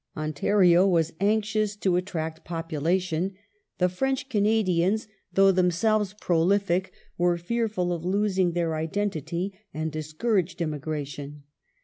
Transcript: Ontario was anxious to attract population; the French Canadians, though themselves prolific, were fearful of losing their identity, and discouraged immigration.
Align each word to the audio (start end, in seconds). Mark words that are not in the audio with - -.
Ontario 0.17 0.87
was 0.87 1.13
anxious 1.19 1.75
to 1.75 1.95
attract 1.95 2.43
population; 2.43 3.35
the 3.77 3.87
French 3.87 4.29
Canadians, 4.29 5.07
though 5.31 5.51
themselves 5.51 6.15
prolific, 6.19 6.91
were 7.19 7.37
fearful 7.37 7.93
of 7.93 8.03
losing 8.03 8.53
their 8.53 8.73
identity, 8.75 9.53
and 9.75 9.91
discouraged 9.91 10.59
immigration. 10.59 11.43